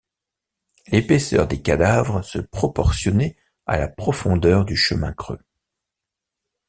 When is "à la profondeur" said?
3.67-4.65